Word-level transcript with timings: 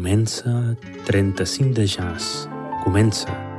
Comença 0.00 0.78
35 1.04 1.74
de 1.74 1.84
jazz. 1.84 2.48
Comença. 2.82 3.49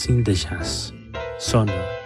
magazine 0.00 0.22
de 0.22 0.34
jazz. 0.34 0.92
Sonor. 1.38 2.00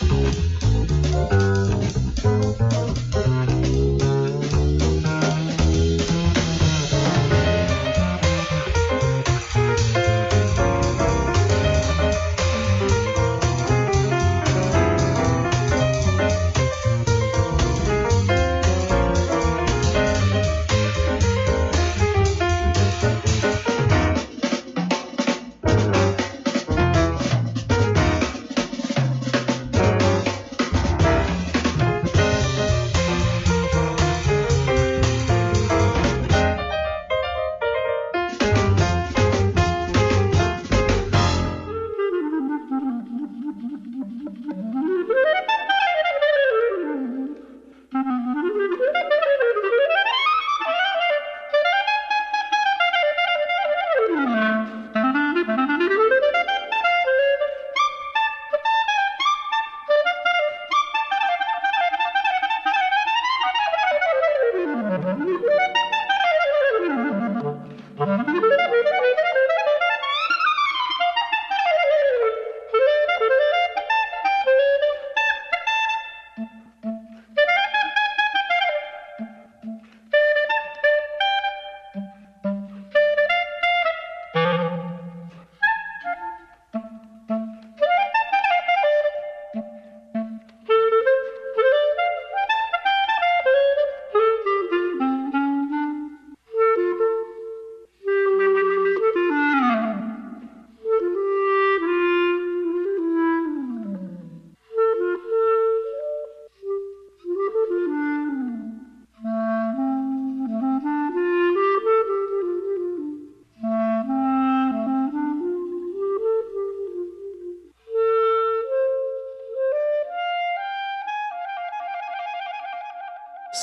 you 0.00 0.55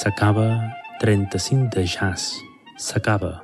S'acaba 0.04 0.60
35 1.00 1.70
de 1.72 1.86
jazz. 1.86 2.36
S'acaba. 2.76 3.40